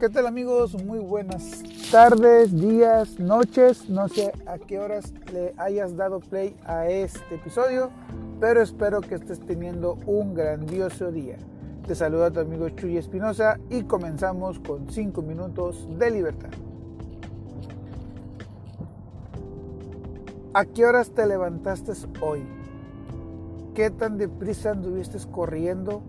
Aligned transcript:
¿Qué 0.00 0.08
tal 0.08 0.26
amigos? 0.26 0.82
Muy 0.82 0.98
buenas 0.98 1.62
tardes, 1.92 2.58
días, 2.58 3.20
noches. 3.20 3.90
No 3.90 4.08
sé 4.08 4.32
a 4.46 4.56
qué 4.56 4.78
horas 4.78 5.12
le 5.30 5.52
hayas 5.58 5.94
dado 5.94 6.20
play 6.20 6.56
a 6.64 6.88
este 6.88 7.34
episodio, 7.34 7.90
pero 8.40 8.62
espero 8.62 9.02
que 9.02 9.16
estés 9.16 9.40
teniendo 9.40 9.98
un 10.06 10.32
grandioso 10.32 11.12
día. 11.12 11.36
Te 11.86 11.94
saluda 11.94 12.30
tu 12.30 12.40
amigo 12.40 12.70
Chuy 12.70 12.96
Espinosa 12.96 13.60
y 13.68 13.82
comenzamos 13.82 14.58
con 14.60 14.90
5 14.90 15.20
minutos 15.20 15.86
de 15.98 16.10
libertad. 16.10 16.48
¿A 20.54 20.64
qué 20.64 20.86
horas 20.86 21.10
te 21.10 21.26
levantaste 21.26 21.92
hoy? 22.22 22.42
¿Qué 23.74 23.90
tan 23.90 24.16
deprisa 24.16 24.70
anduviste 24.70 25.18
corriendo 25.30 26.00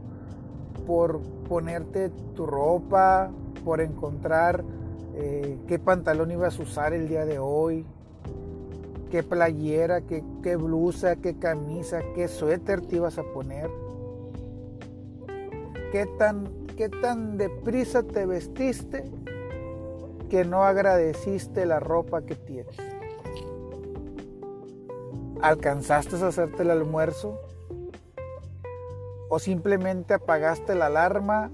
por 0.88 1.20
ponerte 1.50 2.10
tu 2.36 2.46
ropa, 2.46 3.32
por 3.64 3.82
encontrar 3.82 4.64
eh, 5.16 5.58
qué 5.68 5.80
pantalón 5.80 6.32
ibas 6.32 6.60
a 6.60 6.64
usar 6.64 6.94
el 6.94 7.08
día 7.08 7.26
de 7.26 7.40
hoy, 7.40 7.86
qué 9.12 9.24
playera, 9.24 10.02
qué, 10.02 10.24
qué 10.42 10.56
blusa, 10.56 11.18
qué 11.18 11.38
camisa, 11.38 12.02
qué 12.16 12.28
suéter 12.28 12.82
te 12.82 12.96
ibas 12.96 13.18
a 13.18 13.24
poner? 13.24 13.70
¿Qué 15.92 16.08
tan, 16.18 16.48
¿Qué 16.78 16.88
tan 16.88 17.38
deprisa 17.38 18.04
te 18.04 18.26
vestiste 18.26 19.04
que 20.30 20.46
no 20.46 20.64
agradeciste 20.64 21.66
la 21.66 21.82
ropa 21.82 22.22
que 22.22 22.36
tienes? 22.36 22.78
¿Alcanzaste 25.42 26.16
a 26.16 26.28
hacerte 26.28 26.64
el 26.64 26.72
almuerzo? 26.72 27.38
¿O 29.28 29.40
simplemente 29.40 30.14
apagaste 30.14 30.76
la 30.76 30.86
alarma, 30.86 31.52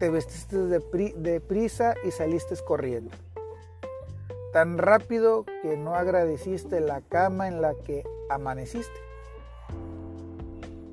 te 0.00 0.10
vestiste 0.10 0.56
deprisa 0.58 1.94
y 2.04 2.10
saliste 2.10 2.56
corriendo? 2.66 3.12
Tan 4.52 4.78
rápido 4.78 5.44
que 5.62 5.76
no 5.76 5.94
agradeciste 5.94 6.80
la 6.80 7.00
cama 7.02 7.46
en 7.46 7.62
la 7.62 7.74
que 7.74 8.02
amaneciste 8.28 9.10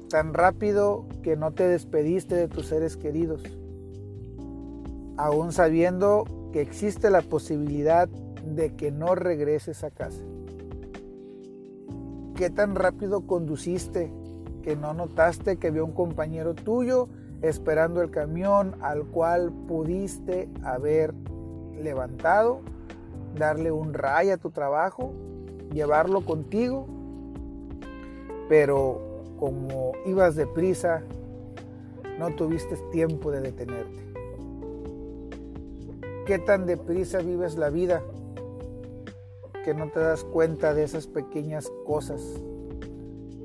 tan 0.07 0.33
rápido 0.33 1.05
que 1.21 1.35
no 1.35 1.51
te 1.51 1.67
despediste 1.67 2.35
de 2.35 2.47
tus 2.47 2.67
seres 2.67 2.97
queridos, 2.97 3.43
aún 5.17 5.51
sabiendo 5.51 6.25
que 6.53 6.61
existe 6.61 7.09
la 7.09 7.21
posibilidad 7.21 8.07
de 8.07 8.75
que 8.75 8.91
no 8.91 9.15
regreses 9.15 9.83
a 9.83 9.91
casa. 9.91 10.23
¿Qué 12.35 12.49
tan 12.49 12.75
rápido 12.75 13.25
conduciste 13.25 14.11
que 14.61 14.75
no 14.75 14.93
notaste 14.93 15.57
que 15.57 15.67
había 15.67 15.83
un 15.83 15.93
compañero 15.93 16.53
tuyo 16.53 17.09
esperando 17.41 18.01
el 18.01 18.09
camión 18.09 18.75
al 18.81 19.05
cual 19.05 19.51
pudiste 19.67 20.49
haber 20.63 21.13
levantado, 21.81 22.61
darle 23.35 23.71
un 23.71 23.93
ray 23.93 24.29
a 24.29 24.37
tu 24.37 24.49
trabajo, 24.49 25.13
llevarlo 25.71 26.21
contigo, 26.25 26.87
pero 28.49 29.23
como 29.39 29.91
ibas 30.05 30.35
deprisa, 30.35 31.03
no 32.17 32.33
tuviste 32.35 32.75
tiempo 32.91 33.31
de 33.31 33.41
detenerte. 33.41 34.07
¿Qué 36.25 36.39
tan 36.39 36.65
deprisa 36.65 37.19
vives 37.19 37.55
la 37.55 37.69
vida 37.69 38.01
que 39.63 39.73
no 39.73 39.89
te 39.89 39.99
das 39.99 40.23
cuenta 40.23 40.73
de 40.73 40.83
esas 40.83 41.07
pequeñas 41.07 41.71
cosas 41.85 42.21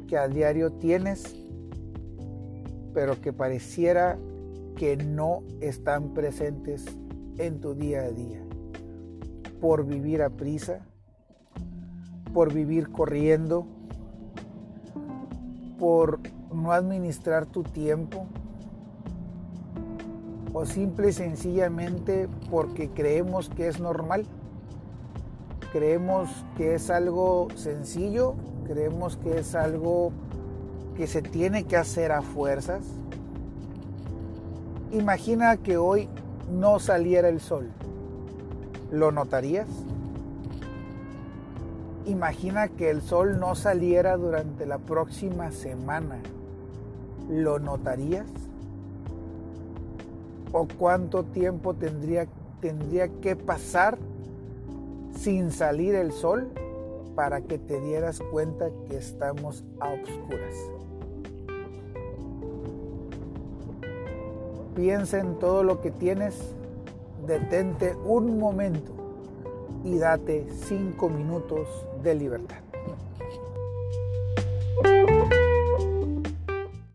que 0.09 0.17
a 0.17 0.29
diario 0.29 0.73
tienes, 0.73 1.37
pero 2.93 3.21
que 3.21 3.33
pareciera 3.33 4.19
que 4.77 4.97
no 4.97 5.43
están 5.61 6.15
presentes 6.15 6.85
en 7.39 7.61
tu 7.61 7.75
día 7.75 8.03
a 8.03 8.11
día? 8.11 8.43
Por 9.61 9.87
vivir 9.87 10.23
a 10.23 10.31
prisa, 10.31 10.81
por 12.33 12.53
vivir 12.53 12.91
corriendo, 12.91 13.67
por 15.79 16.21
no 16.53 16.73
administrar 16.73 17.47
tu 17.47 17.63
tiempo 17.63 18.27
o 20.53 20.67
simple 20.67 21.09
y 21.09 21.13
sencillamente 21.13 22.29
porque 22.51 22.91
creemos 22.91 23.49
que 23.49 23.69
es 23.69 23.81
normal. 23.81 24.27
Creemos 25.73 26.29
que 26.57 26.75
es 26.75 26.91
algo 26.91 27.49
sencillo, 27.55 28.35
creemos 28.67 29.17
que 29.17 29.39
es 29.39 29.55
algo 29.55 30.13
que 30.97 31.07
se 31.07 31.23
tiene 31.23 31.65
que 31.65 31.77
hacer 31.77 32.13
a 32.13 32.23
fuerzas. 32.23 32.83
Imagina 34.93 35.57
que 35.57 35.77
hoy 35.77 36.09
no 36.51 36.79
saliera 36.79 37.29
el 37.29 37.41
sol. 37.41 37.71
¿Lo 38.91 39.11
notarías? 39.11 39.69
Imagina 42.05 42.69
que 42.69 42.91
el 42.91 43.01
sol 43.01 43.39
no 43.39 43.55
saliera 43.55 44.17
durante 44.17 44.67
la 44.67 44.79
próxima 44.79 45.51
semana. 45.51 46.19
¿Lo 47.31 47.59
notarías? 47.59 48.27
¿O 50.53 50.69
cuánto 50.79 51.23
tiempo 51.25 51.75
tendría, 51.75 52.27
tendría 52.61 53.09
que 53.09 53.37
pasar 53.37 53.99
sin 55.17 55.53
salir 55.53 55.95
el 55.95 56.13
sol 56.13 56.51
para 57.15 57.43
que 57.43 57.59
te 57.59 57.81
dieras 57.81 58.21
cuenta 58.31 58.71
que 58.89 58.97
estamos 58.97 59.65
a 59.81 59.93
oscuras? 59.93 60.55
Piensa 64.75 65.19
en 65.19 65.39
todo 65.39 65.63
lo 65.63 65.81
que 65.81 65.91
tienes, 65.91 66.55
detente 67.27 67.95
un 68.07 68.39
momento 68.39 68.93
y 69.85 69.99
date 69.99 70.47
cinco 70.51 71.09
minutos 71.09 71.69
de 72.03 72.15
libertad. 72.15 72.72